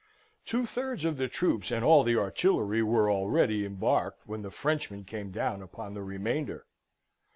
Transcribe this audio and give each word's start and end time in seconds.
Two 0.47 0.65
thirds 0.65 1.05
of 1.05 1.17
the 1.17 1.27
troops, 1.27 1.69
and 1.69 1.85
all 1.85 2.03
the 2.03 2.15
artillery, 2.17 2.81
were 2.81 3.11
already 3.11 3.63
embarked, 3.63 4.23
when 4.27 4.41
the 4.41 4.49
Frenchmen 4.49 5.03
came 5.03 5.29
down 5.29 5.61
upon 5.61 5.93
the 5.93 6.01
remainder. 6.01 6.65